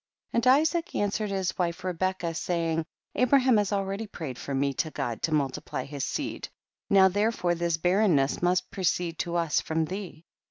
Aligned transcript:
4. 0.31 0.37
And 0.39 0.47
Isaac 0.47 0.95
answered 0.95 1.29
his 1.29 1.55
wife 1.59 1.83
Rebecca, 1.83 2.33
saying, 2.33 2.85
Abraham 3.13 3.57
has 3.57 3.71
al 3.71 3.85
ready 3.85 4.07
prayed 4.07 4.39
for 4.39 4.55
me 4.55 4.73
to 4.73 4.89
God 4.89 5.21
to 5.21 5.31
mul 5.31 5.49
tiply 5.51 5.85
his 5.85 6.03
seed, 6.03 6.49
now 6.89 7.07
therefore 7.07 7.53
tiiis 7.53 7.79
barrenness 7.79 8.41
must 8.41 8.71
proceed 8.71 9.19
to 9.19 9.35
us 9.35 9.61
from 9.61 9.85
thee. 9.85 10.25